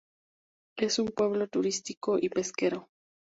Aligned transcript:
Es 0.79 0.97
un 0.97 1.09
pueblo 1.09 1.47
turístico 1.47 2.17
y 2.19 2.29
pesquero. 2.29 2.89